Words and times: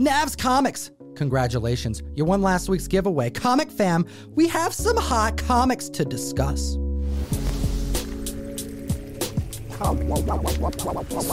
Navs 0.00 0.34
Comics. 0.36 0.90
Congratulations, 1.14 2.02
you 2.14 2.24
won 2.24 2.40
last 2.40 2.70
week's 2.70 2.88
giveaway. 2.88 3.28
Comic 3.28 3.70
fam, 3.70 4.06
we 4.34 4.48
have 4.48 4.72
some 4.72 4.96
hot 4.96 5.36
comics 5.36 5.90
to 5.90 6.06
discuss. 6.06 6.78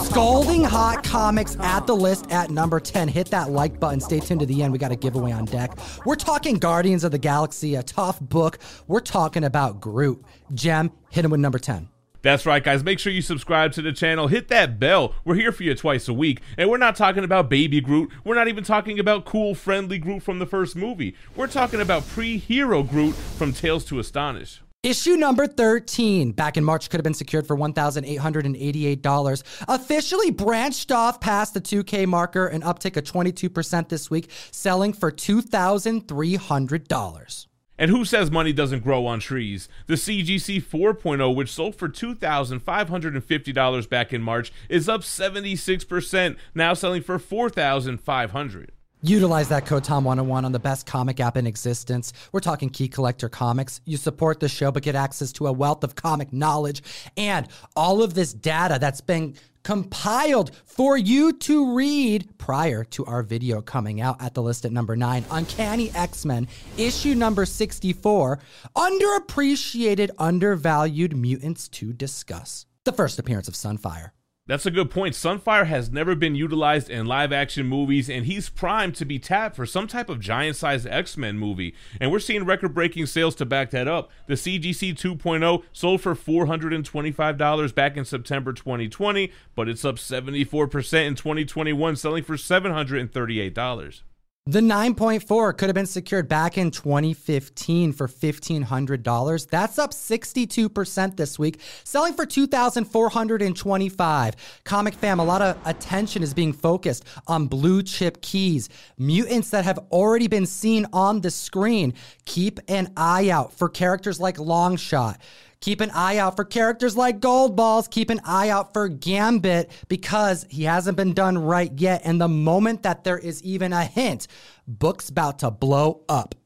Scalding 0.06 0.64
hot 0.64 1.02
comics 1.02 1.56
at 1.60 1.86
the 1.86 1.96
list 1.96 2.30
at 2.30 2.50
number 2.50 2.78
10. 2.78 3.08
Hit 3.08 3.30
that 3.30 3.50
like 3.50 3.80
button. 3.80 4.00
Stay 4.00 4.20
tuned 4.20 4.40
to 4.40 4.46
the 4.46 4.62
end. 4.62 4.72
We 4.72 4.78
got 4.78 4.92
a 4.92 4.96
giveaway 4.96 5.32
on 5.32 5.46
deck. 5.46 5.78
We're 6.04 6.16
talking 6.16 6.56
Guardians 6.56 7.04
of 7.04 7.10
the 7.10 7.18
Galaxy, 7.18 7.74
a 7.74 7.82
tough 7.82 8.20
book. 8.20 8.58
We're 8.86 9.00
talking 9.00 9.44
about 9.44 9.80
Groot. 9.80 10.22
Gem, 10.52 10.90
hit 11.10 11.24
him 11.24 11.30
with 11.30 11.40
number 11.40 11.58
10. 11.58 11.88
That's 12.22 12.46
right, 12.46 12.62
guys. 12.62 12.82
Make 12.82 12.98
sure 12.98 13.12
you 13.12 13.22
subscribe 13.22 13.72
to 13.72 13.82
the 13.82 13.92
channel. 13.92 14.28
Hit 14.28 14.48
that 14.48 14.80
bell. 14.80 15.14
We're 15.24 15.36
here 15.36 15.52
for 15.52 15.62
you 15.62 15.74
twice 15.74 16.08
a 16.08 16.14
week. 16.14 16.40
And 16.56 16.68
we're 16.68 16.78
not 16.78 16.96
talking 16.96 17.24
about 17.24 17.48
Baby 17.48 17.80
Groot. 17.80 18.10
We're 18.24 18.34
not 18.34 18.48
even 18.48 18.64
talking 18.64 18.98
about 18.98 19.24
cool, 19.24 19.54
friendly 19.54 19.98
Groot 19.98 20.22
from 20.22 20.38
the 20.38 20.46
first 20.46 20.76
movie. 20.76 21.14
We're 21.36 21.46
talking 21.46 21.80
about 21.80 22.06
pre 22.08 22.38
hero 22.38 22.82
Groot 22.82 23.14
from 23.14 23.52
Tales 23.52 23.84
to 23.86 23.98
Astonish. 23.98 24.60
Issue 24.84 25.16
number 25.16 25.48
13, 25.48 26.30
back 26.30 26.56
in 26.56 26.62
March, 26.62 26.88
could 26.88 26.98
have 26.98 27.04
been 27.04 27.12
secured 27.12 27.48
for 27.48 27.56
$1,888. 27.56 29.42
Officially 29.66 30.30
branched 30.30 30.92
off 30.92 31.20
past 31.20 31.54
the 31.54 31.60
2K 31.60 32.06
marker, 32.06 32.46
an 32.46 32.62
uptick 32.62 32.96
of 32.96 33.02
22% 33.02 33.88
this 33.88 34.08
week, 34.08 34.30
selling 34.52 34.92
for 34.92 35.10
$2,300. 35.10 37.46
And 37.78 37.90
who 37.90 38.04
says 38.04 38.30
money 38.30 38.52
doesn't 38.52 38.82
grow 38.82 39.06
on 39.06 39.20
trees? 39.20 39.68
The 39.86 39.94
CGC 39.94 40.62
4.0, 40.62 41.34
which 41.34 41.52
sold 41.52 41.76
for 41.76 41.88
$2,550 41.88 43.88
back 43.88 44.12
in 44.12 44.20
March, 44.20 44.52
is 44.68 44.88
up 44.88 45.02
76%, 45.02 46.36
now 46.54 46.74
selling 46.74 47.02
for 47.02 47.18
$4,500. 47.18 48.68
Utilize 49.02 49.48
that 49.48 49.64
code 49.64 49.84
TOM101 49.84 50.44
on 50.44 50.50
the 50.50 50.58
best 50.58 50.84
comic 50.84 51.20
app 51.20 51.36
in 51.36 51.46
existence. 51.46 52.12
We're 52.32 52.40
talking 52.40 52.68
Key 52.68 52.88
Collector 52.88 53.28
Comics. 53.28 53.80
You 53.84 53.96
support 53.96 54.40
the 54.40 54.48
show, 54.48 54.72
but 54.72 54.82
get 54.82 54.96
access 54.96 55.30
to 55.34 55.46
a 55.46 55.52
wealth 55.52 55.84
of 55.84 55.94
comic 55.94 56.32
knowledge 56.32 56.82
and 57.16 57.46
all 57.76 58.02
of 58.02 58.14
this 58.14 58.32
data 58.32 58.78
that's 58.80 59.00
been 59.00 59.36
compiled 59.62 60.50
for 60.64 60.96
you 60.96 61.32
to 61.32 61.76
read 61.76 62.36
prior 62.38 62.82
to 62.84 63.04
our 63.04 63.22
video 63.22 63.60
coming 63.60 64.00
out 64.00 64.20
at 64.20 64.34
the 64.34 64.42
list 64.42 64.64
at 64.64 64.72
number 64.72 64.96
nine 64.96 65.24
Uncanny 65.30 65.92
X 65.94 66.24
Men, 66.24 66.48
issue 66.76 67.14
number 67.14 67.46
64 67.46 68.40
Underappreciated, 68.74 70.10
Undervalued 70.18 71.16
Mutants 71.16 71.68
to 71.68 71.92
discuss. 71.92 72.66
The 72.82 72.92
first 72.92 73.18
appearance 73.20 73.46
of 73.46 73.54
Sunfire. 73.54 74.10
That's 74.48 74.64
a 74.64 74.70
good 74.70 74.90
point. 74.90 75.14
Sunfire 75.14 75.66
has 75.66 75.90
never 75.90 76.14
been 76.14 76.34
utilized 76.34 76.88
in 76.88 77.04
live 77.04 77.34
action 77.34 77.66
movies, 77.66 78.08
and 78.08 78.24
he's 78.24 78.48
primed 78.48 78.94
to 78.94 79.04
be 79.04 79.18
tapped 79.18 79.54
for 79.54 79.66
some 79.66 79.86
type 79.86 80.08
of 80.08 80.20
giant 80.20 80.56
sized 80.56 80.86
X 80.86 81.18
Men 81.18 81.38
movie. 81.38 81.74
And 82.00 82.10
we're 82.10 82.18
seeing 82.18 82.46
record 82.46 82.72
breaking 82.72 83.04
sales 83.06 83.34
to 83.36 83.44
back 83.44 83.70
that 83.72 83.86
up. 83.86 84.10
The 84.26 84.34
CGC 84.34 84.94
2.0 84.94 85.64
sold 85.74 86.00
for 86.00 86.14
$425 86.14 87.74
back 87.74 87.98
in 87.98 88.06
September 88.06 88.54
2020, 88.54 89.30
but 89.54 89.68
it's 89.68 89.84
up 89.84 89.96
74% 89.96 91.06
in 91.06 91.14
2021, 91.14 91.96
selling 91.96 92.24
for 92.24 92.36
$738. 92.36 94.02
The 94.50 94.60
9.4 94.60 95.58
could 95.58 95.68
have 95.68 95.74
been 95.74 95.84
secured 95.84 96.26
back 96.26 96.56
in 96.56 96.70
2015 96.70 97.92
for 97.92 98.08
$1,500. 98.08 99.50
That's 99.50 99.78
up 99.78 99.90
62% 99.90 101.16
this 101.18 101.38
week, 101.38 101.60
selling 101.84 102.14
for 102.14 102.24
2,425. 102.24 104.34
Comic 104.64 104.94
fam, 104.94 105.20
a 105.20 105.24
lot 105.24 105.42
of 105.42 105.58
attention 105.66 106.22
is 106.22 106.32
being 106.32 106.54
focused 106.54 107.04
on 107.26 107.46
blue 107.46 107.82
chip 107.82 108.22
keys, 108.22 108.70
mutants 108.96 109.50
that 109.50 109.66
have 109.66 109.80
already 109.92 110.28
been 110.28 110.46
seen 110.46 110.86
on 110.94 111.20
the 111.20 111.30
screen. 111.30 111.92
Keep 112.24 112.60
an 112.68 112.90
eye 112.96 113.28
out 113.28 113.52
for 113.52 113.68
characters 113.68 114.18
like 114.18 114.38
Longshot. 114.38 115.18
Keep 115.60 115.80
an 115.80 115.90
eye 115.90 116.18
out 116.18 116.36
for 116.36 116.44
characters 116.44 116.96
like 116.96 117.18
Goldballs. 117.18 117.90
Keep 117.90 118.10
an 118.10 118.20
eye 118.24 118.48
out 118.48 118.72
for 118.72 118.88
Gambit 118.88 119.70
because 119.88 120.46
he 120.48 120.64
hasn't 120.64 120.96
been 120.96 121.14
done 121.14 121.36
right 121.36 121.72
yet. 121.76 122.02
And 122.04 122.20
the 122.20 122.28
moment 122.28 122.84
that 122.84 123.02
there 123.02 123.18
is 123.18 123.42
even 123.42 123.72
a 123.72 123.84
hint, 123.84 124.28
book's 124.68 125.08
about 125.08 125.40
to 125.40 125.50
blow 125.50 126.04
up. 126.08 126.36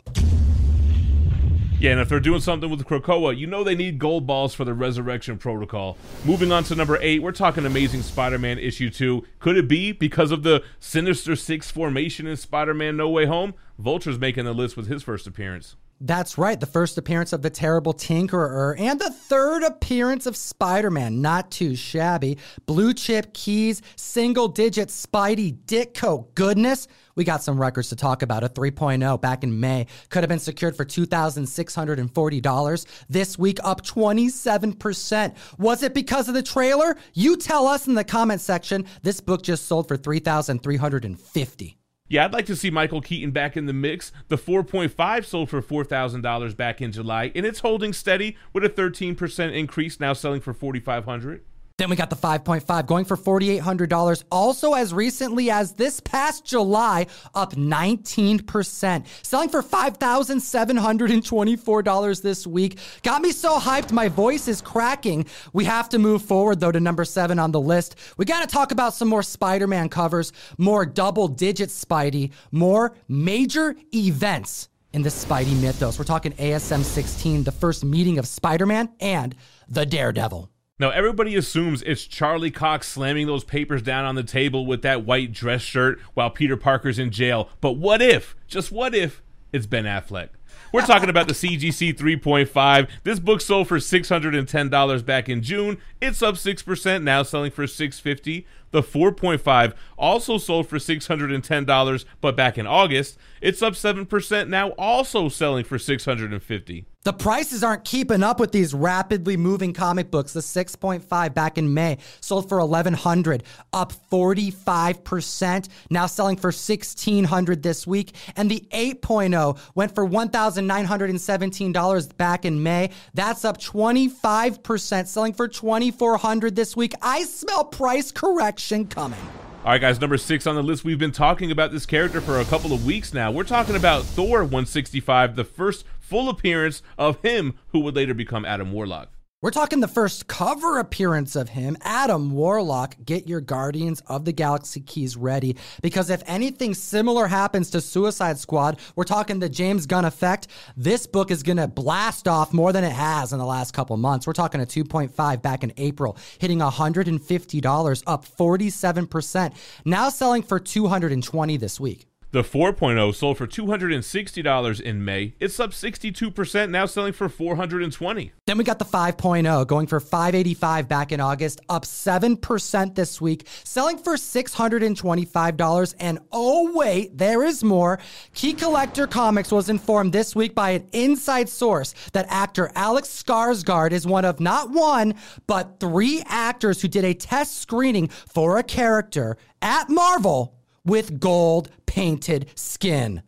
Yeah, 1.78 1.90
and 1.90 2.00
if 2.00 2.08
they're 2.08 2.20
doing 2.20 2.40
something 2.40 2.70
with 2.70 2.86
Krakoa, 2.86 3.36
you 3.36 3.48
know 3.48 3.64
they 3.64 3.74
need 3.74 3.98
Goldballs 3.98 4.54
for 4.54 4.64
the 4.64 4.72
Resurrection 4.72 5.36
Protocol. 5.36 5.98
Moving 6.24 6.52
on 6.52 6.62
to 6.64 6.76
number 6.76 6.96
eight, 7.02 7.22
we're 7.22 7.32
talking 7.32 7.66
Amazing 7.66 8.02
Spider-Man 8.02 8.58
issue 8.60 8.88
two. 8.88 9.24
Could 9.40 9.56
it 9.56 9.66
be 9.66 9.90
because 9.90 10.30
of 10.30 10.44
the 10.44 10.62
Sinister 10.78 11.34
Six 11.34 11.72
formation 11.72 12.28
in 12.28 12.36
Spider-Man 12.36 12.96
No 12.96 13.08
Way 13.10 13.26
Home? 13.26 13.54
Vulture's 13.78 14.18
making 14.18 14.44
the 14.44 14.54
list 14.54 14.76
with 14.76 14.86
his 14.86 15.02
first 15.02 15.26
appearance. 15.26 15.74
That's 16.04 16.36
right, 16.36 16.58
the 16.58 16.66
first 16.66 16.98
appearance 16.98 17.32
of 17.32 17.42
the 17.42 17.50
terrible 17.50 17.94
Tinkerer 17.94 18.74
and 18.76 18.98
the 18.98 19.10
third 19.10 19.62
appearance 19.62 20.26
of 20.26 20.36
Spider 20.36 20.90
Man. 20.90 21.22
Not 21.22 21.52
too 21.52 21.76
shabby. 21.76 22.38
Blue 22.66 22.92
chip 22.92 23.32
keys, 23.32 23.82
single 23.94 24.48
digit 24.48 24.88
Spidey 24.88 25.56
Ditko 25.64 26.34
goodness. 26.34 26.88
We 27.14 27.22
got 27.22 27.44
some 27.44 27.60
records 27.60 27.88
to 27.90 27.96
talk 27.96 28.22
about. 28.22 28.42
A 28.42 28.48
3.0 28.48 29.20
back 29.20 29.44
in 29.44 29.60
May 29.60 29.86
could 30.08 30.24
have 30.24 30.28
been 30.28 30.40
secured 30.40 30.76
for 30.76 30.84
$2,640. 30.84 32.86
This 33.08 33.38
week, 33.38 33.58
up 33.62 33.86
27%. 33.86 35.36
Was 35.58 35.84
it 35.84 35.94
because 35.94 36.26
of 36.26 36.34
the 36.34 36.42
trailer? 36.42 36.96
You 37.14 37.36
tell 37.36 37.68
us 37.68 37.86
in 37.86 37.94
the 37.94 38.02
comment 38.02 38.40
section. 38.40 38.86
This 39.02 39.20
book 39.20 39.42
just 39.42 39.66
sold 39.66 39.86
for 39.86 39.96
$3,350. 39.96 41.76
Yeah, 42.12 42.26
I'd 42.26 42.34
like 42.34 42.44
to 42.44 42.56
see 42.56 42.68
Michael 42.70 43.00
Keaton 43.00 43.30
back 43.30 43.56
in 43.56 43.64
the 43.64 43.72
mix. 43.72 44.12
The 44.28 44.36
4.5 44.36 45.24
sold 45.24 45.48
for 45.48 45.62
$4,000 45.62 46.54
back 46.54 46.82
in 46.82 46.92
July, 46.92 47.32
and 47.34 47.46
it's 47.46 47.60
holding 47.60 47.94
steady 47.94 48.36
with 48.52 48.62
a 48.66 48.68
13% 48.68 49.54
increase, 49.54 49.98
now 49.98 50.12
selling 50.12 50.42
for 50.42 50.52
4500 50.52 51.42
then 51.82 51.90
we 51.90 51.96
got 51.96 52.10
the 52.10 52.16
5.5 52.16 52.86
going 52.86 53.04
for 53.04 53.16
$4,800. 53.16 54.22
Also, 54.30 54.74
as 54.74 54.94
recently 54.94 55.50
as 55.50 55.72
this 55.72 55.98
past 55.98 56.44
July, 56.44 57.08
up 57.34 57.54
19%. 57.54 59.06
Selling 59.22 59.48
for 59.48 59.64
$5,724 59.64 62.22
this 62.22 62.46
week. 62.46 62.78
Got 63.02 63.22
me 63.22 63.32
so 63.32 63.58
hyped, 63.58 63.90
my 63.90 64.08
voice 64.08 64.46
is 64.46 64.62
cracking. 64.62 65.26
We 65.52 65.64
have 65.64 65.88
to 65.88 65.98
move 65.98 66.22
forward, 66.22 66.60
though, 66.60 66.70
to 66.70 66.78
number 66.78 67.04
seven 67.04 67.40
on 67.40 67.50
the 67.50 67.60
list. 67.60 67.96
We 68.16 68.26
got 68.26 68.48
to 68.48 68.54
talk 68.54 68.70
about 68.70 68.94
some 68.94 69.08
more 69.08 69.24
Spider 69.24 69.66
Man 69.66 69.88
covers, 69.88 70.32
more 70.58 70.86
double 70.86 71.26
digit 71.26 71.70
Spidey, 71.70 72.30
more 72.52 72.94
major 73.08 73.74
events 73.92 74.68
in 74.92 75.02
the 75.02 75.08
Spidey 75.08 75.60
mythos. 75.60 75.98
We're 75.98 76.04
talking 76.04 76.30
ASM 76.34 76.84
16, 76.84 77.42
the 77.42 77.50
first 77.50 77.84
meeting 77.84 78.18
of 78.18 78.28
Spider 78.28 78.66
Man 78.66 78.88
and 79.00 79.34
the 79.68 79.84
Daredevil. 79.84 80.48
Now, 80.82 80.90
everybody 80.90 81.36
assumes 81.36 81.80
it's 81.82 82.04
Charlie 82.08 82.50
Cox 82.50 82.88
slamming 82.88 83.28
those 83.28 83.44
papers 83.44 83.82
down 83.82 84.04
on 84.04 84.16
the 84.16 84.24
table 84.24 84.66
with 84.66 84.82
that 84.82 85.06
white 85.06 85.30
dress 85.30 85.62
shirt 85.62 86.00
while 86.14 86.28
Peter 86.28 86.56
Parker's 86.56 86.98
in 86.98 87.12
jail. 87.12 87.48
But 87.60 87.74
what 87.74 88.02
if, 88.02 88.34
just 88.48 88.72
what 88.72 88.92
if, 88.92 89.22
it's 89.52 89.64
Ben 89.64 89.84
Affleck? 89.84 90.30
We're 90.72 90.84
talking 90.84 91.08
about 91.08 91.28
the 91.28 91.34
CGC 91.34 91.96
3.5. 91.96 92.88
This 93.04 93.20
book 93.20 93.40
sold 93.40 93.68
for 93.68 93.78
$610 93.78 95.06
back 95.06 95.28
in 95.28 95.40
June. 95.40 95.78
It's 96.00 96.20
up 96.20 96.34
6% 96.34 97.02
now, 97.04 97.22
selling 97.22 97.52
for 97.52 97.66
$650. 97.66 98.44
The 98.72 98.82
4.5 98.82 99.74
also 99.96 100.38
sold 100.38 100.68
for 100.68 100.78
$610, 100.78 102.04
but 102.20 102.36
back 102.36 102.58
in 102.58 102.66
August, 102.66 103.16
it's 103.40 103.62
up 103.62 103.74
7% 103.74 104.48
now, 104.48 104.70
also 104.70 105.28
selling 105.28 105.62
for 105.64 105.78
$650. 105.78 106.86
The 107.04 107.12
prices 107.12 107.64
aren't 107.64 107.84
keeping 107.84 108.22
up 108.22 108.38
with 108.38 108.52
these 108.52 108.72
rapidly 108.72 109.36
moving 109.36 109.72
comic 109.72 110.08
books. 110.08 110.34
The 110.34 110.40
6.5 110.40 111.34
back 111.34 111.58
in 111.58 111.74
May 111.74 111.98
sold 112.20 112.48
for 112.48 112.58
$1,100, 112.58 113.42
up 113.72 113.92
45%, 114.10 115.68
now 115.90 116.06
selling 116.06 116.36
for 116.36 116.52
$1,600 116.52 117.60
this 117.60 117.88
week, 117.88 118.14
and 118.36 118.48
the 118.48 118.64
8.0 118.70 119.58
went 119.74 119.96
for 119.96 120.08
$1917 120.08 122.16
back 122.16 122.44
in 122.44 122.62
May. 122.62 122.90
That's 123.14 123.44
up 123.44 123.60
25%, 123.60 125.08
selling 125.08 125.32
for 125.32 125.48
$2,400 125.48 126.54
this 126.54 126.76
week. 126.76 126.94
I 127.02 127.24
smell 127.24 127.64
price 127.64 128.12
correction 128.12 128.61
coming. 128.90 129.18
All 129.64 129.70
right, 129.70 129.80
guys, 129.80 130.00
number 130.00 130.16
six 130.16 130.46
on 130.46 130.56
the 130.56 130.62
list. 130.62 130.84
We've 130.84 130.98
been 130.98 131.12
talking 131.12 131.52
about 131.52 131.70
this 131.70 131.86
character 131.86 132.20
for 132.20 132.40
a 132.40 132.44
couple 132.46 132.72
of 132.72 132.84
weeks 132.84 133.14
now. 133.14 133.30
We're 133.30 133.44
talking 133.44 133.76
about 133.76 134.02
Thor 134.02 134.40
165, 134.40 135.36
the 135.36 135.44
first 135.44 135.84
full 136.00 136.28
appearance 136.28 136.82
of 136.98 137.20
him 137.22 137.54
who 137.68 137.78
would 137.80 137.94
later 137.94 138.12
become 138.12 138.44
Adam 138.44 138.72
Warlock. 138.72 139.11
We're 139.42 139.50
talking 139.50 139.80
the 139.80 139.88
first 139.88 140.28
cover 140.28 140.78
appearance 140.78 141.34
of 141.34 141.48
him, 141.48 141.76
Adam 141.82 142.30
Warlock. 142.30 142.94
Get 143.04 143.26
your 143.26 143.40
Guardians 143.40 144.00
of 144.06 144.24
the 144.24 144.30
Galaxy 144.30 144.80
keys 144.80 145.16
ready 145.16 145.56
because 145.82 146.10
if 146.10 146.22
anything 146.26 146.74
similar 146.74 147.26
happens 147.26 147.68
to 147.70 147.80
Suicide 147.80 148.38
Squad, 148.38 148.78
we're 148.94 149.02
talking 149.02 149.40
the 149.40 149.48
James 149.48 149.86
Gunn 149.86 150.04
effect. 150.04 150.46
This 150.76 151.08
book 151.08 151.32
is 151.32 151.42
going 151.42 151.56
to 151.56 151.66
blast 151.66 152.28
off 152.28 152.52
more 152.52 152.72
than 152.72 152.84
it 152.84 152.92
has 152.92 153.32
in 153.32 153.40
the 153.40 153.44
last 153.44 153.74
couple 153.74 153.96
months. 153.96 154.28
We're 154.28 154.32
talking 154.32 154.60
a 154.60 154.64
2.5 154.64 155.42
back 155.42 155.64
in 155.64 155.72
April, 155.76 156.16
hitting 156.38 156.60
$150, 156.60 158.02
up 158.06 158.24
47%, 158.24 159.56
now 159.84 160.08
selling 160.08 160.44
for 160.44 160.60
220 160.60 161.56
this 161.56 161.80
week. 161.80 162.06
The 162.32 162.42
4.0 162.42 163.14
sold 163.14 163.36
for 163.36 163.46
$260 163.46 164.80
in 164.80 165.04
May. 165.04 165.34
It's 165.38 165.60
up 165.60 165.72
62%, 165.72 166.70
now 166.70 166.86
selling 166.86 167.12
for 167.12 167.28
420. 167.28 168.32
Then 168.46 168.56
we 168.56 168.64
got 168.64 168.78
the 168.78 168.86
5.0 168.86 169.66
going 169.66 169.86
for 169.86 170.00
585 170.00 170.88
back 170.88 171.12
in 171.12 171.20
August, 171.20 171.60
up 171.68 171.84
7% 171.84 172.94
this 172.94 173.20
week, 173.20 173.46
selling 173.64 173.98
for 173.98 174.14
$625. 174.14 175.94
And 176.00 176.20
oh 176.32 176.72
wait, 176.74 177.18
there 177.18 177.44
is 177.44 177.62
more. 177.62 177.98
Key 178.32 178.54
Collector 178.54 179.06
Comics 179.06 179.52
was 179.52 179.68
informed 179.68 180.14
this 180.14 180.34
week 180.34 180.54
by 180.54 180.70
an 180.70 180.88
inside 180.92 181.50
source 181.50 181.92
that 182.14 182.24
actor 182.30 182.72
Alex 182.74 183.08
Skarsgård 183.10 183.92
is 183.92 184.06
one 184.06 184.24
of 184.24 184.40
not 184.40 184.70
one, 184.70 185.16
but 185.46 185.80
three 185.80 186.22
actors 186.24 186.80
who 186.80 186.88
did 186.88 187.04
a 187.04 187.12
test 187.12 187.58
screening 187.58 188.08
for 188.08 188.56
a 188.56 188.62
character 188.62 189.36
at 189.60 189.90
Marvel 189.90 190.56
with 190.84 191.20
gold 191.20 191.70
painted 191.92 192.48
skin. 192.54 193.22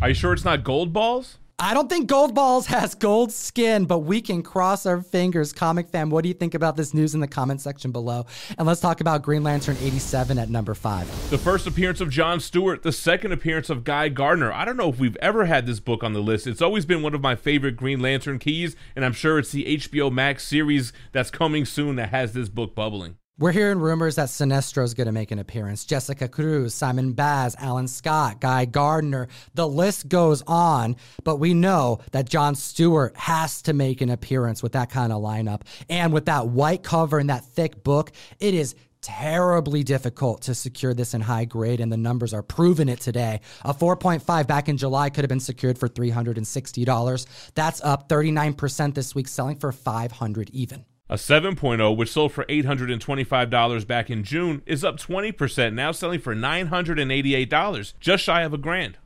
Are 0.00 0.08
you 0.08 0.14
sure 0.14 0.32
it's 0.32 0.44
not 0.44 0.62
Goldballs? 0.62 1.38
I 1.58 1.74
don't 1.74 1.88
think 1.88 2.08
Goldballs 2.08 2.66
has 2.66 2.94
gold 2.94 3.32
skin, 3.32 3.86
but 3.86 4.00
we 4.00 4.20
can 4.20 4.42
cross 4.42 4.86
our 4.86 5.00
fingers. 5.00 5.52
Comic 5.52 5.88
fam, 5.88 6.10
what 6.10 6.22
do 6.22 6.28
you 6.28 6.34
think 6.34 6.54
about 6.54 6.76
this 6.76 6.94
news 6.94 7.12
in 7.14 7.20
the 7.20 7.26
comment 7.26 7.60
section 7.60 7.90
below? 7.90 8.26
And 8.56 8.68
let's 8.68 8.80
talk 8.80 9.00
about 9.00 9.22
Green 9.22 9.42
Lantern 9.42 9.76
87 9.80 10.38
at 10.38 10.48
number 10.48 10.74
five. 10.74 11.08
The 11.30 11.38
first 11.38 11.66
appearance 11.66 12.00
of 12.00 12.08
John 12.08 12.38
Stewart, 12.38 12.84
the 12.84 12.92
second 12.92 13.32
appearance 13.32 13.68
of 13.68 13.82
Guy 13.82 14.08
Gardner. 14.08 14.52
I 14.52 14.64
don't 14.64 14.76
know 14.76 14.90
if 14.90 14.98
we've 15.00 15.16
ever 15.16 15.46
had 15.46 15.66
this 15.66 15.80
book 15.80 16.04
on 16.04 16.12
the 16.12 16.22
list. 16.22 16.46
It's 16.46 16.62
always 16.62 16.86
been 16.86 17.02
one 17.02 17.14
of 17.14 17.20
my 17.20 17.34
favorite 17.34 17.76
Green 17.76 18.00
Lantern 18.00 18.38
keys, 18.38 18.76
and 18.94 19.04
I'm 19.04 19.12
sure 19.12 19.40
it's 19.40 19.50
the 19.50 19.64
HBO 19.76 20.12
Max 20.12 20.46
series 20.46 20.92
that's 21.10 21.30
coming 21.32 21.64
soon 21.64 21.96
that 21.96 22.10
has 22.10 22.32
this 22.32 22.48
book 22.48 22.76
bubbling. 22.76 23.16
We're 23.36 23.50
hearing 23.50 23.80
rumors 23.80 24.14
that 24.14 24.28
Sinestro's 24.28 24.94
going 24.94 25.06
to 25.06 25.12
make 25.12 25.32
an 25.32 25.40
appearance. 25.40 25.84
Jessica 25.84 26.28
Cruz, 26.28 26.72
Simon 26.72 27.14
Baz, 27.14 27.56
Alan 27.58 27.88
Scott, 27.88 28.40
Guy 28.40 28.64
Gardner. 28.64 29.26
The 29.54 29.66
list 29.66 30.08
goes 30.08 30.44
on, 30.46 30.94
but 31.24 31.38
we 31.40 31.52
know 31.52 31.98
that 32.12 32.28
John 32.28 32.54
Stewart 32.54 33.16
has 33.16 33.60
to 33.62 33.72
make 33.72 34.00
an 34.02 34.10
appearance 34.10 34.62
with 34.62 34.70
that 34.72 34.88
kind 34.88 35.12
of 35.12 35.20
lineup. 35.20 35.62
And 35.90 36.12
with 36.12 36.26
that 36.26 36.46
white 36.46 36.84
cover 36.84 37.18
and 37.18 37.28
that 37.28 37.44
thick 37.44 37.82
book, 37.82 38.12
it 38.38 38.54
is 38.54 38.76
terribly 39.02 39.82
difficult 39.82 40.42
to 40.42 40.54
secure 40.54 40.94
this 40.94 41.12
in 41.12 41.20
high 41.20 41.44
grade, 41.44 41.80
and 41.80 41.90
the 41.90 41.96
numbers 41.96 42.32
are 42.32 42.42
proving 42.44 42.88
it 42.88 43.00
today. 43.00 43.40
A 43.64 43.74
4.5 43.74 44.46
back 44.46 44.68
in 44.68 44.76
July 44.76 45.10
could 45.10 45.24
have 45.24 45.28
been 45.28 45.40
secured 45.40 45.76
for 45.76 45.88
$360. 45.88 47.26
That's 47.56 47.80
up 47.82 48.08
39% 48.08 48.94
this 48.94 49.12
week, 49.12 49.26
selling 49.26 49.56
for 49.56 49.72
500 49.72 50.50
even. 50.50 50.84
A 51.10 51.16
7.0, 51.16 51.94
which 51.98 52.10
sold 52.10 52.32
for 52.32 52.46
$825 52.46 53.86
back 53.86 54.08
in 54.08 54.24
June, 54.24 54.62
is 54.64 54.82
up 54.82 54.96
20%, 54.96 55.74
now 55.74 55.92
selling 55.92 56.18
for 56.18 56.34
$988, 56.34 57.92
just 58.00 58.24
shy 58.24 58.40
of 58.40 58.54
a 58.54 58.58
grand. 58.58 58.96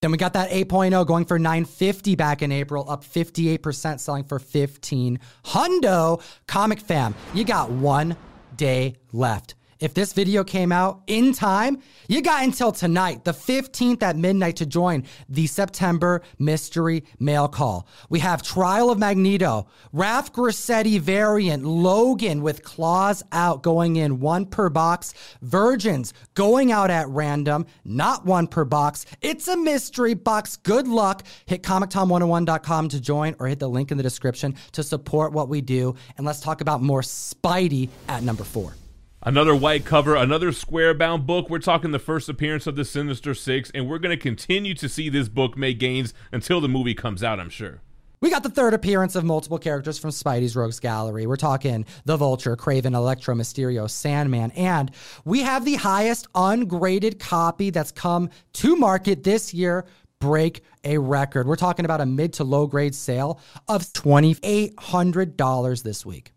Then 0.00 0.12
we 0.12 0.18
got 0.18 0.34
that 0.34 0.50
8.0 0.50 1.04
going 1.04 1.24
for 1.24 1.36
950 1.36 2.14
back 2.14 2.42
in 2.42 2.52
April, 2.52 2.88
up 2.88 3.02
58%, 3.02 3.98
selling 3.98 4.22
for 4.22 4.38
15. 4.38 5.18
Hundo, 5.46 6.22
Comic 6.46 6.78
Fam, 6.78 7.16
you 7.34 7.42
got 7.42 7.70
one 7.70 8.16
day 8.56 8.94
left. 9.12 9.56
If 9.80 9.94
this 9.94 10.12
video 10.12 10.42
came 10.42 10.72
out 10.72 11.02
in 11.06 11.32
time, 11.32 11.78
you 12.08 12.20
got 12.20 12.42
until 12.42 12.72
tonight, 12.72 13.24
the 13.24 13.32
15th 13.32 14.02
at 14.02 14.16
midnight, 14.16 14.56
to 14.56 14.66
join 14.66 15.04
the 15.28 15.46
September 15.46 16.22
mystery 16.38 17.04
mail 17.20 17.46
call. 17.46 17.86
We 18.08 18.18
have 18.18 18.42
Trial 18.42 18.90
of 18.90 18.98
Magneto, 18.98 19.68
Ralph 19.92 20.32
Grassetti 20.32 20.98
variant, 20.98 21.64
Logan 21.64 22.42
with 22.42 22.64
claws 22.64 23.22
out 23.30 23.62
going 23.62 23.96
in 23.96 24.18
one 24.18 24.46
per 24.46 24.68
box, 24.68 25.14
Virgins 25.42 26.12
going 26.34 26.72
out 26.72 26.90
at 26.90 27.08
random, 27.08 27.64
not 27.84 28.24
one 28.24 28.48
per 28.48 28.64
box. 28.64 29.06
It's 29.20 29.46
a 29.46 29.56
mystery 29.56 30.14
box. 30.14 30.56
Good 30.56 30.88
luck. 30.88 31.24
Hit 31.46 31.62
ComicTom101.com 31.62 32.88
to 32.88 33.00
join 33.00 33.36
or 33.38 33.46
hit 33.46 33.60
the 33.60 33.68
link 33.68 33.92
in 33.92 33.96
the 33.96 34.02
description 34.02 34.56
to 34.72 34.82
support 34.82 35.32
what 35.32 35.48
we 35.48 35.60
do. 35.60 35.94
And 36.16 36.26
let's 36.26 36.40
talk 36.40 36.60
about 36.60 36.82
more 36.82 37.02
Spidey 37.02 37.90
at 38.08 38.24
number 38.24 38.42
four. 38.42 38.74
Another 39.22 39.54
white 39.54 39.84
cover, 39.84 40.14
another 40.14 40.52
square 40.52 40.94
bound 40.94 41.26
book. 41.26 41.50
We're 41.50 41.58
talking 41.58 41.90
the 41.90 41.98
first 41.98 42.28
appearance 42.28 42.68
of 42.68 42.76
the 42.76 42.84
Sinister 42.84 43.34
Six, 43.34 43.68
and 43.74 43.88
we're 43.88 43.98
going 43.98 44.16
to 44.16 44.22
continue 44.22 44.74
to 44.74 44.88
see 44.88 45.08
this 45.08 45.28
book 45.28 45.56
make 45.56 45.80
gains 45.80 46.14
until 46.30 46.60
the 46.60 46.68
movie 46.68 46.94
comes 46.94 47.24
out, 47.24 47.40
I'm 47.40 47.50
sure. 47.50 47.80
We 48.20 48.30
got 48.30 48.44
the 48.44 48.48
third 48.48 48.74
appearance 48.74 49.16
of 49.16 49.24
multiple 49.24 49.58
characters 49.58 49.98
from 49.98 50.10
Spidey's 50.10 50.54
Rogues 50.54 50.78
Gallery. 50.78 51.26
We're 51.26 51.36
talking 51.36 51.84
the 52.04 52.16
Vulture, 52.16 52.56
Kraven, 52.56 52.94
Electro, 52.94 53.34
Mysterio, 53.34 53.90
Sandman, 53.90 54.52
and 54.52 54.92
we 55.24 55.42
have 55.42 55.64
the 55.64 55.74
highest 55.74 56.28
ungraded 56.34 57.18
copy 57.18 57.70
that's 57.70 57.90
come 57.90 58.30
to 58.54 58.76
market 58.76 59.24
this 59.24 59.52
year 59.52 59.84
break 60.20 60.62
a 60.84 60.98
record. 60.98 61.48
We're 61.48 61.56
talking 61.56 61.84
about 61.84 62.00
a 62.00 62.06
mid 62.06 62.34
to 62.34 62.44
low 62.44 62.68
grade 62.68 62.94
sale 62.94 63.40
of 63.66 63.82
$2,800 63.82 65.82
this 65.82 66.06
week. 66.06 66.32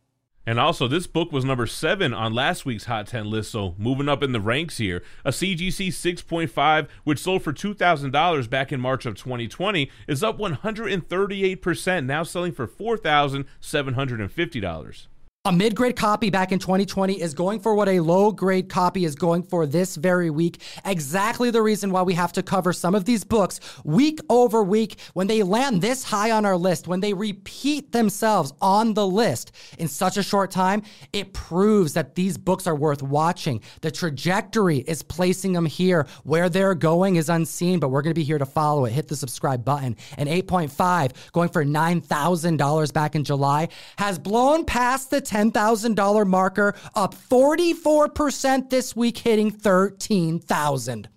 And 0.46 0.60
also, 0.60 0.88
this 0.88 1.06
book 1.06 1.32
was 1.32 1.46
number 1.46 1.68
seven 1.68 2.16
on 2.16 2.34
last 2.34 2.66
week's 2.66 2.86
Hot 2.86 3.06
10 3.06 3.30
list, 3.30 3.52
so 3.52 3.76
moving 3.78 4.10
up 4.10 4.24
in 4.24 4.32
the 4.32 4.42
ranks 4.42 4.78
here. 4.78 5.04
A 5.24 5.30
CGC 5.30 5.90
6.5, 5.90 6.88
which 7.04 7.20
sold 7.20 7.44
for 7.44 7.54
$2,000 7.54 8.50
back 8.50 8.72
in 8.72 8.82
March 8.82 9.06
of 9.06 9.14
2020, 9.16 9.92
is 10.08 10.24
up 10.24 10.40
138%, 10.40 12.06
now 12.06 12.24
selling 12.24 12.54
for 12.54 12.68
$4,750. 12.68 15.08
A 15.44 15.52
mid 15.52 15.76
grade 15.76 15.96
copy 15.96 16.30
back 16.30 16.52
in 16.52 16.60
2020 16.60 17.20
is 17.20 17.34
going 17.34 17.62
for 17.62 17.74
what 17.74 17.90
a 17.90 18.00
low 18.00 18.32
grade 18.32 18.70
copy 18.70 19.06
is 19.06 19.16
going 19.16 19.42
for 19.42 19.66
this 19.66 19.96
very 19.96 20.30
week. 20.30 20.62
Exactly 20.86 21.50
the 21.50 21.64
reason 21.64 21.90
why 21.90 22.04
we 22.04 22.14
have 22.14 22.32
to 22.34 22.44
cover 22.44 22.72
some 22.72 22.94
of 22.94 23.06
these 23.06 23.24
books 23.24 23.60
week 23.84 24.20
over 24.30 24.62
week 24.62 25.00
when 25.16 25.26
they 25.26 25.42
land 25.42 25.82
this 25.82 26.04
high 26.04 26.30
on 26.30 26.46
our 26.46 26.56
list, 26.56 26.88
when 26.88 27.00
they 27.00 27.16
repeat 27.16 27.92
themselves 27.92 28.54
on 28.62 28.94
the 28.94 29.08
list 29.08 29.52
in 29.80 29.88
such 29.88 30.16
a 30.16 30.22
short 30.22 30.52
time. 30.52 30.84
It 31.12 31.34
proves 31.34 31.94
that 31.94 32.14
these 32.14 32.38
books 32.38 32.68
are 32.68 32.76
worth 32.76 33.02
watching. 33.02 33.64
The 33.82 33.90
trajectory 33.90 34.78
is 34.78 35.02
placing 35.02 35.54
them 35.54 35.66
here. 35.66 36.06
Where 36.24 36.50
they're 36.50 36.76
going 36.76 37.16
is 37.16 37.30
unseen, 37.30 37.80
but 37.80 37.90
we're 37.90 38.04
going 38.04 38.14
to 38.14 38.20
be 38.20 38.24
here 38.24 38.38
to 38.38 38.46
follow 38.46 38.86
it. 38.86 38.92
Hit 38.92 39.08
the 39.08 39.16
subscribe 39.16 39.66
button. 39.66 39.96
And 40.20 40.30
8.5, 40.30 41.32
going 41.32 41.50
for 41.50 41.66
$9,000 41.66 42.94
back 42.94 43.16
in 43.16 43.24
July, 43.24 43.70
has 43.98 44.20
blown 44.20 44.66
past 44.66 45.10
the 45.10 45.31
$10,000 45.32 46.28
marker, 46.28 46.76
up 46.94 47.16
44% 47.16 48.70
this 48.70 48.94
week, 48.96 49.18
hitting 49.20 49.50
13,000. 49.50 51.08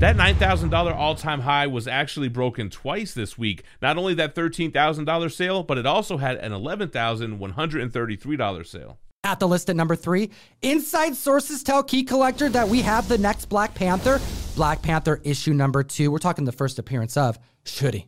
That 0.00 0.16
$9,000 0.16 0.94
all 0.94 1.14
time 1.14 1.40
high 1.40 1.68
was 1.68 1.86
actually 1.86 2.28
broken 2.28 2.68
twice 2.68 3.14
this 3.14 3.38
week. 3.38 3.62
Not 3.80 3.96
only 3.96 4.14
that 4.14 4.34
$13,000 4.34 5.32
sale, 5.32 5.62
but 5.62 5.78
it 5.78 5.86
also 5.86 6.16
had 6.16 6.38
an 6.38 6.50
$11,133 6.52 8.66
sale. 8.66 8.98
At 9.22 9.38
the 9.40 9.48
list 9.48 9.70
at 9.70 9.76
number 9.76 9.96
three, 9.96 10.30
inside 10.60 11.16
sources 11.16 11.62
tell 11.62 11.82
Key 11.82 12.04
Collector 12.04 12.50
that 12.50 12.68
we 12.68 12.82
have 12.82 13.08
the 13.08 13.16
next 13.16 13.46
Black 13.46 13.74
Panther. 13.74 14.20
Black 14.56 14.82
Panther 14.82 15.22
issue 15.24 15.54
number 15.54 15.82
two. 15.82 16.10
We're 16.10 16.18
talking 16.18 16.44
the 16.44 16.52
first 16.52 16.78
appearance 16.78 17.16
of 17.16 17.38
Shuri. 17.64 18.06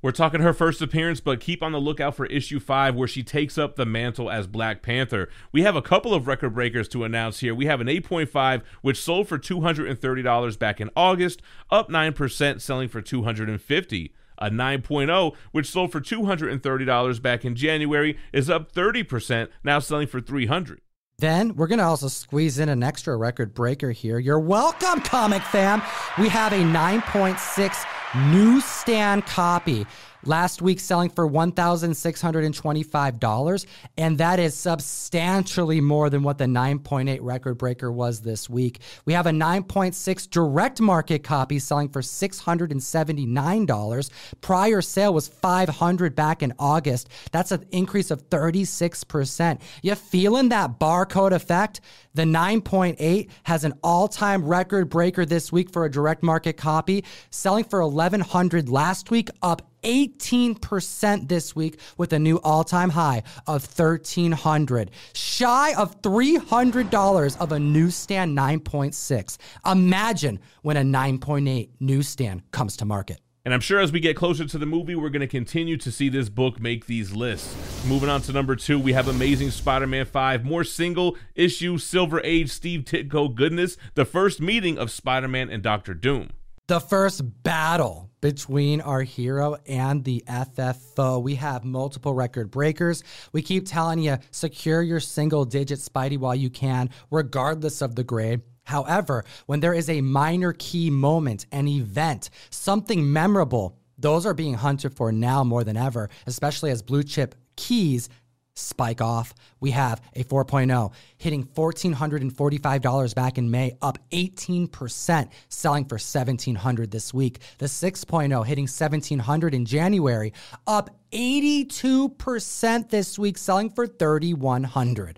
We're 0.00 0.12
talking 0.12 0.42
her 0.42 0.52
first 0.52 0.80
appearance, 0.80 1.18
but 1.18 1.40
keep 1.40 1.60
on 1.60 1.72
the 1.72 1.80
lookout 1.80 2.14
for 2.14 2.26
issue 2.26 2.60
5 2.60 2.94
where 2.94 3.08
she 3.08 3.24
takes 3.24 3.58
up 3.58 3.74
the 3.74 3.84
mantle 3.84 4.30
as 4.30 4.46
Black 4.46 4.80
Panther. 4.80 5.28
We 5.50 5.62
have 5.62 5.74
a 5.74 5.82
couple 5.82 6.14
of 6.14 6.28
record 6.28 6.54
breakers 6.54 6.86
to 6.90 7.02
announce 7.02 7.40
here. 7.40 7.52
We 7.52 7.66
have 7.66 7.80
an 7.80 7.88
8.5 7.88 8.62
which 8.80 9.02
sold 9.02 9.26
for 9.26 9.40
$230 9.40 10.58
back 10.58 10.80
in 10.80 10.90
August, 10.94 11.42
up 11.68 11.90
9% 11.90 12.60
selling 12.60 12.88
for 12.88 13.02
250. 13.02 14.14
A 14.40 14.50
9.0 14.50 15.34
which 15.50 15.68
sold 15.68 15.90
for 15.90 16.00
$230 16.00 17.22
back 17.22 17.44
in 17.44 17.56
January 17.56 18.16
is 18.32 18.48
up 18.48 18.70
30%, 18.70 19.48
now 19.64 19.80
selling 19.80 20.06
for 20.06 20.20
300. 20.20 20.80
Then 21.18 21.56
we're 21.56 21.66
going 21.66 21.80
to 21.80 21.84
also 21.84 22.06
squeeze 22.06 22.60
in 22.60 22.68
an 22.68 22.84
extra 22.84 23.16
record 23.16 23.52
breaker 23.52 23.90
here. 23.90 24.20
You're 24.20 24.38
welcome, 24.38 25.00
comic 25.00 25.42
fam. 25.42 25.82
We 26.16 26.28
have 26.28 26.52
a 26.52 26.58
9.6 26.58 27.84
newsstand 28.14 29.26
copy 29.26 29.86
last 30.24 30.60
week 30.60 30.80
selling 30.80 31.10
for 31.10 31.28
$1,625, 31.28 33.66
and 33.96 34.18
that 34.18 34.40
is 34.40 34.54
substantially 34.54 35.80
more 35.80 36.10
than 36.10 36.22
what 36.22 36.36
the 36.38 36.44
9.8 36.44 37.18
record 37.22 37.56
breaker 37.56 37.90
was 37.92 38.20
this 38.20 38.50
week. 38.50 38.80
We 39.04 39.12
have 39.12 39.26
a 39.26 39.30
9.6 39.30 40.30
direct 40.30 40.80
market 40.80 41.22
copy 41.22 41.58
selling 41.58 41.88
for 41.88 42.00
$679. 42.00 44.10
Prior 44.40 44.82
sale 44.82 45.14
was 45.14 45.28
500 45.28 46.14
back 46.14 46.42
in 46.42 46.54
August. 46.58 47.08
That's 47.32 47.52
an 47.52 47.64
increase 47.70 48.10
of 48.10 48.28
36%. 48.28 49.60
You 49.82 49.94
feeling 49.94 50.48
that 50.50 50.78
barcode 50.80 51.32
effect? 51.32 51.80
The 52.14 52.24
9.8 52.24 53.28
has 53.44 53.64
an 53.64 53.74
all-time 53.82 54.44
record 54.44 54.88
breaker 54.88 55.24
this 55.24 55.52
week 55.52 55.72
for 55.72 55.84
a 55.84 55.90
direct 55.90 56.24
market 56.24 56.56
copy, 56.56 57.04
selling 57.30 57.64
for 57.64 57.80
1100 57.98 58.68
last 58.68 59.10
week, 59.10 59.28
up 59.42 59.62
18% 59.82 61.28
this 61.28 61.54
week 61.54 61.80
with 61.96 62.12
a 62.12 62.18
new 62.18 62.38
all-time 62.44 62.90
high 62.90 63.22
of 63.46 63.64
1300 63.64 64.90
shy 65.12 65.74
of 65.74 66.00
$300 66.02 67.40
of 67.40 67.52
a 67.52 67.58
newsstand 67.58 68.36
9.6 68.36 69.38
imagine 69.66 70.40
when 70.62 70.76
a 70.76 70.82
9.8 70.82 71.68
newsstand 71.80 72.42
comes 72.50 72.76
to 72.76 72.84
market. 72.84 73.20
And 73.44 73.54
I'm 73.54 73.60
sure 73.60 73.80
as 73.80 73.92
we 73.92 74.00
get 74.00 74.14
closer 74.14 74.44
to 74.44 74.58
the 74.58 74.66
movie, 74.66 74.94
we're 74.94 75.08
going 75.08 75.20
to 75.20 75.26
continue 75.26 75.78
to 75.78 75.90
see 75.90 76.10
this 76.10 76.28
book 76.28 76.60
make 76.60 76.84
these 76.84 77.12
lists. 77.12 77.56
Moving 77.86 78.10
on 78.10 78.20
to 78.22 78.32
number 78.32 78.54
two, 78.56 78.78
we 78.78 78.92
have 78.92 79.08
Amazing 79.08 79.52
Spider 79.52 79.86
Man 79.86 80.04
5, 80.04 80.44
more 80.44 80.64
single 80.64 81.16
issue 81.34 81.78
Silver 81.78 82.20
Age 82.24 82.50
Steve 82.50 82.82
Ditko 82.82 83.34
goodness, 83.34 83.78
the 83.94 84.04
first 84.04 84.40
meeting 84.40 84.76
of 84.76 84.90
Spider 84.90 85.28
Man 85.28 85.48
and 85.48 85.62
Doctor 85.62 85.94
Doom. 85.94 86.30
The 86.68 86.80
first 86.80 87.22
battle 87.42 88.10
between 88.20 88.82
our 88.82 89.00
hero 89.00 89.56
and 89.66 90.04
the 90.04 90.22
FFO. 90.28 91.22
We 91.22 91.36
have 91.36 91.64
multiple 91.64 92.12
record 92.12 92.50
breakers. 92.50 93.02
We 93.32 93.40
keep 93.40 93.66
telling 93.66 94.00
you, 94.00 94.18
secure 94.32 94.82
your 94.82 95.00
single 95.00 95.46
digit 95.46 95.78
Spidey 95.78 96.18
while 96.18 96.34
you 96.34 96.50
can, 96.50 96.90
regardless 97.10 97.80
of 97.80 97.94
the 97.94 98.04
grade. 98.04 98.42
However, 98.64 99.24
when 99.46 99.60
there 99.60 99.72
is 99.72 99.88
a 99.88 100.02
minor 100.02 100.52
key 100.52 100.90
moment, 100.90 101.46
an 101.52 101.68
event, 101.68 102.28
something 102.50 103.10
memorable, 103.10 103.78
those 103.96 104.26
are 104.26 104.34
being 104.34 104.52
hunted 104.52 104.94
for 104.94 105.10
now 105.10 105.42
more 105.42 105.64
than 105.64 105.78
ever, 105.78 106.10
especially 106.26 106.70
as 106.70 106.82
blue 106.82 107.02
chip 107.02 107.34
keys 107.56 108.10
spike 108.58 109.00
off. 109.00 109.34
We 109.60 109.70
have 109.72 110.00
a 110.14 110.24
4.0 110.24 110.92
hitting 111.16 111.44
$1,445 111.44 113.14
back 113.14 113.38
in 113.38 113.50
May, 113.50 113.76
up 113.80 113.98
18%, 114.10 115.28
selling 115.48 115.84
for 115.84 115.96
$1,700 115.96 116.90
this 116.90 117.14
week. 117.14 117.40
The 117.58 117.66
6.0 117.66 118.46
hitting 118.46 118.66
$1,700 118.66 119.54
in 119.54 119.64
January, 119.64 120.32
up 120.66 120.90
82% 121.12 122.90
this 122.90 123.18
week, 123.18 123.38
selling 123.38 123.70
for 123.70 123.86
$3,100. 123.86 125.16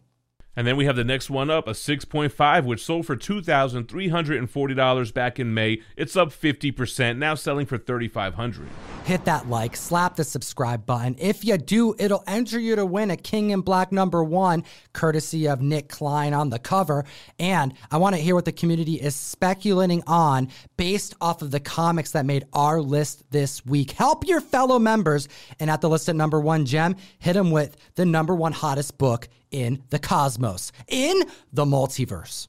And 0.57 0.67
then 0.67 0.77
we 0.77 0.85
have 0.85 0.97
the 0.97 1.05
next 1.05 1.31
one 1.31 1.49
up, 1.49 1.69
a 1.69 1.73
6.5, 1.73 2.65
which 2.65 2.85
sold 2.85 3.07
for 3.07 3.17
$2,340 3.17 5.15
back 5.15 5.39
in 5.39 5.55
May. 5.55 5.81
It's 5.97 6.17
up 6.17 6.31
50%, 6.31 7.19
now 7.19 7.37
selling 7.37 7.67
for 7.67 7.79
3,500. 7.79 8.69
Hit 9.05 9.25
that 9.27 9.49
like, 9.49 9.77
slap 9.77 10.17
the 10.17 10.25
subscribe 10.25 10.85
button. 10.85 11.15
If 11.19 11.45
you 11.45 11.57
do, 11.57 11.95
it'll 11.99 12.25
enter 12.27 12.59
you 12.59 12.75
to 12.77 12.85
win 12.85 13.13
a 13.13 13.17
King 13.17 13.51
in 13.51 13.61
Black 13.61 13.93
number 13.93 14.25
one, 14.25 14.65
courtesy 14.93 15.47
of 15.49 15.63
Nick 15.63 15.89
Klein 15.89 16.35
on 16.35 16.51
the 16.51 16.59
cover. 16.59 17.05
And 17.39 17.73
I 17.93 17.99
want 17.99 18.17
to 18.17 18.21
hear 18.21 18.35
what 18.35 18.45
the 18.45 18.53
community 18.53 18.95
is 18.95 19.15
speculating 19.15 20.03
on 20.09 20.49
based 20.77 21.15
off 21.21 21.43
of 21.43 21.53
the 21.53 21.61
comics 21.61 22.11
that 22.13 22.27
made 22.27 22.45
our 22.53 22.81
list 22.81 23.23
this 23.31 23.65
week. 23.65 23.93
Help 23.93 24.27
your 24.27 24.41
fellow 24.41 24.81
members. 24.81 25.29
And 25.61 25.71
at 25.71 25.81
the 25.81 25.89
list 25.89 26.09
at 26.09 26.17
number 26.17 26.41
one, 26.41 26.67
Gem, 26.67 26.97
hit 27.21 27.35
them 27.35 27.53
with 27.53 27.77
the 27.95 28.05
number 28.05 28.35
one 28.35 28.53
hottest 28.53 28.99
book 28.99 29.29
in 29.51 29.83
the 29.91 29.99
cosmos, 30.41 30.73
in 30.89 31.23
the 31.53 31.65
multiverse. 31.65 32.49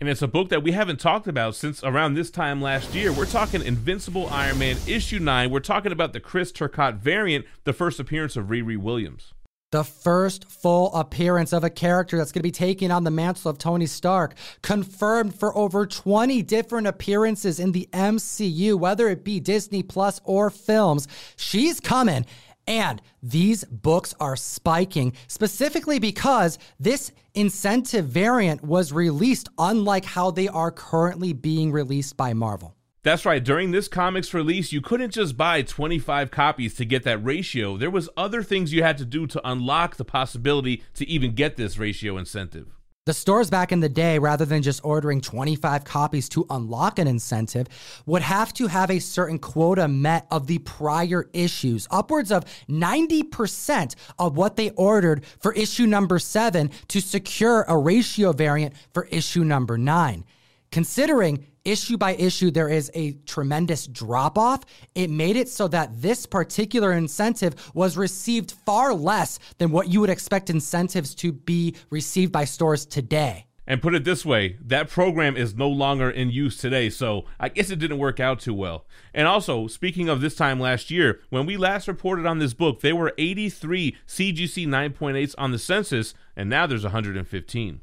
And 0.00 0.08
it's 0.08 0.22
a 0.22 0.28
book 0.28 0.48
that 0.48 0.64
we 0.64 0.72
haven't 0.72 0.98
talked 0.98 1.28
about 1.28 1.54
since 1.54 1.84
around 1.84 2.14
this 2.14 2.30
time 2.30 2.60
last 2.60 2.92
year. 2.92 3.12
We're 3.12 3.24
talking 3.24 3.62
Invincible 3.62 4.28
Iron 4.30 4.58
Man 4.58 4.76
issue 4.86 5.20
9. 5.20 5.50
We're 5.50 5.60
talking 5.60 5.92
about 5.92 6.12
the 6.12 6.18
Chris 6.18 6.50
Turcotte 6.50 6.96
variant, 6.96 7.46
the 7.64 7.72
first 7.72 8.00
appearance 8.00 8.36
of 8.36 8.46
Riri 8.46 8.76
Williams. 8.76 9.32
The 9.70 9.84
first 9.84 10.50
full 10.50 10.92
appearance 10.92 11.52
of 11.52 11.62
a 11.64 11.70
character 11.70 12.18
that's 12.18 12.32
going 12.32 12.40
to 12.40 12.42
be 12.42 12.50
taking 12.50 12.90
on 12.90 13.04
the 13.04 13.10
mantle 13.10 13.50
of 13.50 13.58
Tony 13.58 13.86
Stark, 13.86 14.34
confirmed 14.60 15.34
for 15.36 15.56
over 15.56 15.86
20 15.86 16.42
different 16.42 16.88
appearances 16.88 17.60
in 17.60 17.72
the 17.72 17.88
MCU, 17.92 18.78
whether 18.78 19.08
it 19.08 19.24
be 19.24 19.40
Disney 19.40 19.82
Plus 19.82 20.20
or 20.24 20.50
films. 20.50 21.06
She's 21.36 21.78
coming. 21.80 22.26
And 22.66 23.02
these 23.22 23.64
books 23.64 24.14
are 24.20 24.36
spiking 24.36 25.14
specifically 25.26 25.98
because 25.98 26.58
this 26.78 27.12
incentive 27.34 28.06
variant 28.06 28.62
was 28.62 28.92
released 28.92 29.48
unlike 29.58 30.04
how 30.04 30.30
they 30.30 30.48
are 30.48 30.70
currently 30.70 31.32
being 31.32 31.72
released 31.72 32.16
by 32.16 32.32
Marvel. 32.32 32.76
That's 33.04 33.26
right. 33.26 33.42
During 33.42 33.72
this 33.72 33.88
comics 33.88 34.32
release, 34.32 34.70
you 34.70 34.80
couldn't 34.80 35.10
just 35.10 35.36
buy 35.36 35.62
25 35.62 36.30
copies 36.30 36.74
to 36.74 36.84
get 36.84 37.02
that 37.02 37.18
ratio. 37.18 37.76
There 37.76 37.90
was 37.90 38.08
other 38.16 38.44
things 38.44 38.72
you 38.72 38.84
had 38.84 38.98
to 38.98 39.04
do 39.04 39.26
to 39.26 39.40
unlock 39.44 39.96
the 39.96 40.04
possibility 40.04 40.84
to 40.94 41.08
even 41.08 41.34
get 41.34 41.56
this 41.56 41.78
ratio 41.78 42.16
incentive. 42.16 42.68
The 43.04 43.12
stores 43.12 43.50
back 43.50 43.72
in 43.72 43.80
the 43.80 43.88
day, 43.88 44.20
rather 44.20 44.44
than 44.44 44.62
just 44.62 44.80
ordering 44.84 45.20
25 45.20 45.82
copies 45.82 46.28
to 46.28 46.46
unlock 46.48 47.00
an 47.00 47.08
incentive, 47.08 47.66
would 48.06 48.22
have 48.22 48.54
to 48.54 48.68
have 48.68 48.92
a 48.92 49.00
certain 49.00 49.40
quota 49.40 49.88
met 49.88 50.28
of 50.30 50.46
the 50.46 50.58
prior 50.58 51.28
issues. 51.32 51.88
Upwards 51.90 52.30
of 52.30 52.44
90% 52.68 53.96
of 54.20 54.36
what 54.36 54.54
they 54.54 54.70
ordered 54.70 55.24
for 55.40 55.52
issue 55.54 55.86
number 55.86 56.20
seven 56.20 56.70
to 56.86 57.00
secure 57.00 57.64
a 57.66 57.76
ratio 57.76 58.32
variant 58.32 58.72
for 58.94 59.06
issue 59.06 59.42
number 59.42 59.76
nine. 59.76 60.22
Considering 60.72 61.46
issue 61.66 61.98
by 61.98 62.14
issue 62.14 62.50
there 62.50 62.70
is 62.70 62.90
a 62.94 63.12
tremendous 63.26 63.86
drop 63.86 64.38
off, 64.38 64.64
it 64.94 65.10
made 65.10 65.36
it 65.36 65.50
so 65.50 65.68
that 65.68 66.00
this 66.00 66.24
particular 66.24 66.92
incentive 66.92 67.70
was 67.74 67.98
received 67.98 68.54
far 68.64 68.94
less 68.94 69.38
than 69.58 69.70
what 69.70 69.88
you 69.88 70.00
would 70.00 70.08
expect 70.08 70.48
incentives 70.48 71.14
to 71.14 71.30
be 71.30 71.76
received 71.90 72.32
by 72.32 72.46
stores 72.46 72.86
today. 72.86 73.44
And 73.66 73.82
put 73.82 73.94
it 73.94 74.04
this 74.04 74.24
way, 74.24 74.56
that 74.62 74.88
program 74.88 75.36
is 75.36 75.54
no 75.54 75.68
longer 75.68 76.10
in 76.10 76.30
use 76.30 76.56
today, 76.56 76.88
so 76.88 77.26
I 77.38 77.50
guess 77.50 77.70
it 77.70 77.78
didn't 77.78 77.98
work 77.98 78.18
out 78.18 78.40
too 78.40 78.54
well. 78.54 78.86
And 79.12 79.28
also, 79.28 79.66
speaking 79.66 80.08
of 80.08 80.22
this 80.22 80.34
time 80.34 80.58
last 80.58 80.90
year, 80.90 81.20
when 81.28 81.44
we 81.44 81.58
last 81.58 81.86
reported 81.86 82.24
on 82.24 82.38
this 82.38 82.54
book, 82.54 82.80
there 82.80 82.96
were 82.96 83.12
83 83.18 83.94
CGC 84.08 84.66
9.8s 84.66 85.34
on 85.36 85.52
the 85.52 85.58
census, 85.58 86.14
and 86.34 86.48
now 86.48 86.66
there's 86.66 86.82
115. 86.82 87.82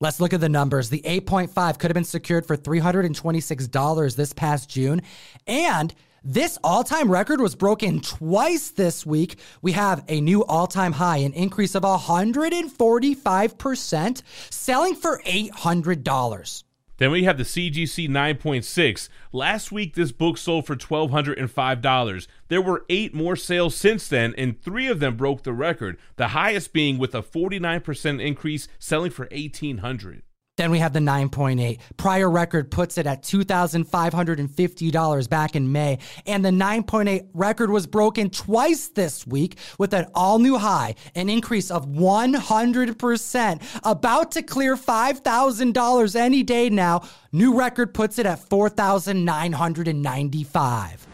Let's 0.00 0.20
look 0.20 0.32
at 0.32 0.40
the 0.40 0.48
numbers. 0.48 0.90
The 0.90 1.00
8.5 1.00 1.80
could 1.80 1.90
have 1.90 1.94
been 1.94 2.04
secured 2.04 2.46
for 2.46 2.56
$326 2.56 4.14
this 4.14 4.32
past 4.32 4.70
June. 4.70 5.02
And 5.48 5.92
this 6.22 6.56
all 6.62 6.84
time 6.84 7.10
record 7.10 7.40
was 7.40 7.56
broken 7.56 8.00
twice 8.00 8.70
this 8.70 9.04
week. 9.04 9.40
We 9.60 9.72
have 9.72 10.04
a 10.06 10.20
new 10.20 10.44
all 10.44 10.68
time 10.68 10.92
high, 10.92 11.16
an 11.18 11.32
increase 11.32 11.74
of 11.74 11.82
145%, 11.82 14.22
selling 14.50 14.94
for 14.94 15.20
$800. 15.26 16.62
Then 16.98 17.12
we 17.12 17.24
have 17.24 17.38
the 17.38 17.44
CGC 17.44 18.08
9.6. 18.08 19.08
Last 19.32 19.72
week, 19.72 19.94
this 19.94 20.12
book 20.12 20.36
sold 20.36 20.66
for 20.66 20.76
$1,205. 20.76 22.26
There 22.48 22.60
were 22.60 22.84
eight 22.88 23.14
more 23.14 23.36
sales 23.36 23.74
since 23.74 24.08
then, 24.08 24.34
and 24.36 24.60
three 24.60 24.88
of 24.88 25.00
them 25.00 25.16
broke 25.16 25.44
the 25.44 25.52
record, 25.52 25.96
the 26.16 26.28
highest 26.28 26.72
being 26.72 26.98
with 26.98 27.14
a 27.14 27.22
49% 27.22 28.20
increase, 28.20 28.68
selling 28.78 29.10
for 29.10 29.26
$1,800. 29.28 30.22
Then 30.58 30.70
we 30.72 30.80
have 30.80 30.92
the 30.92 30.98
9.8. 30.98 31.78
Prior 31.96 32.28
record 32.28 32.72
puts 32.72 32.98
it 32.98 33.06
at 33.06 33.22
$2,550 33.22 35.30
back 35.30 35.54
in 35.54 35.70
May. 35.70 36.00
And 36.26 36.44
the 36.44 36.50
9.8 36.50 37.28
record 37.32 37.70
was 37.70 37.86
broken 37.86 38.28
twice 38.28 38.88
this 38.88 39.24
week 39.24 39.56
with 39.78 39.94
an 39.94 40.06
all 40.16 40.40
new 40.40 40.58
high, 40.58 40.96
an 41.14 41.28
increase 41.28 41.70
of 41.70 41.86
100%, 41.86 43.80
about 43.84 44.32
to 44.32 44.42
clear 44.42 44.76
$5,000 44.76 46.16
any 46.16 46.42
day 46.42 46.70
now. 46.70 47.02
New 47.30 47.56
record 47.56 47.94
puts 47.94 48.18
it 48.18 48.26
at 48.26 48.40
4,995. 48.40 51.06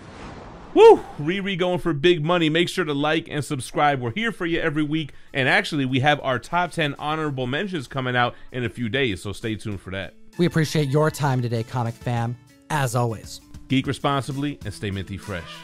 Woo! 0.75 0.97
Riri 1.21 1.57
going 1.57 1.79
for 1.79 1.93
big 1.93 2.25
money. 2.25 2.51
Make 2.51 2.69
sure 2.69 2.85
to 2.85 2.93
like 2.93 3.29
and 3.29 3.45
subscribe. 3.45 4.01
We're 4.01 4.11
here 4.11 4.33
for 4.33 4.45
you 4.45 4.61
every 4.61 4.83
week. 4.83 5.13
And 5.33 5.49
actually, 5.49 5.85
we 5.85 6.01
have 6.01 6.21
our 6.21 6.41
top 6.41 6.73
10 6.73 6.97
honorable 6.99 7.47
mentions 7.47 7.87
coming 7.87 8.17
out 8.17 8.35
in 8.51 8.65
a 8.65 8.69
few 8.69 8.89
days, 8.89 9.23
so 9.23 9.33
stay 9.33 9.55
tuned 9.55 9.81
for 9.81 9.91
that. 9.91 10.15
We 10.37 10.47
appreciate 10.47 10.89
your 10.89 11.13
time 11.13 11.41
today, 11.41 11.63
Comic 11.63 11.95
Fam, 11.95 12.37
as 12.71 12.97
always. 12.97 13.41
Geek 13.69 13.87
responsibly 13.87 14.59
and 14.65 14.75
stay 14.75 14.91
minty 14.91 15.17
fresh. 15.17 15.55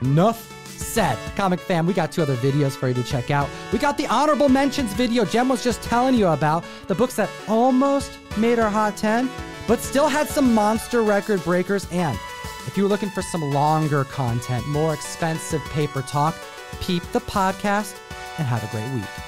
Enough 0.00 0.50
said. 0.66 1.18
Comic 1.36 1.60
Fam, 1.60 1.86
we 1.86 1.92
got 1.92 2.10
two 2.10 2.22
other 2.22 2.36
videos 2.36 2.72
for 2.72 2.88
you 2.88 2.94
to 2.94 3.04
check 3.04 3.30
out. 3.30 3.48
We 3.70 3.78
got 3.78 3.98
the 3.98 4.06
honorable 4.06 4.48
mentions 4.48 4.92
video 4.94 5.26
Jem 5.26 5.48
was 5.50 5.62
just 5.62 5.82
telling 5.82 6.14
you 6.14 6.28
about, 6.28 6.64
the 6.88 6.94
books 6.94 7.16
that 7.16 7.28
almost 7.48 8.12
made 8.38 8.58
our 8.58 8.70
Hot 8.70 8.96
10, 8.96 9.28
but 9.68 9.80
still 9.80 10.08
had 10.08 10.26
some 10.26 10.54
monster 10.54 11.02
record 11.02 11.44
breakers 11.44 11.86
and 11.92 12.18
if 12.66 12.76
you're 12.76 12.88
looking 12.88 13.10
for 13.10 13.22
some 13.22 13.42
longer 13.42 14.04
content, 14.04 14.66
more 14.66 14.94
expensive 14.94 15.62
paper 15.66 16.02
talk, 16.02 16.34
peep 16.80 17.02
the 17.12 17.20
podcast 17.20 17.98
and 18.38 18.46
have 18.46 18.64
a 18.64 18.70
great 18.70 18.92
week. 18.94 19.23